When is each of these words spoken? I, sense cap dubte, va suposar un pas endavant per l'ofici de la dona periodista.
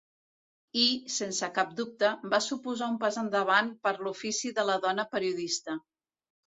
I, 0.83 0.85
sense 1.15 1.49
cap 1.59 1.75
dubte, 1.81 2.11
va 2.33 2.41
suposar 2.47 2.89
un 2.95 2.99
pas 3.05 3.21
endavant 3.25 3.73
per 3.85 3.97
l'ofici 4.03 4.57
de 4.61 4.71
la 4.73 4.81
dona 4.89 5.11
periodista. 5.17 5.83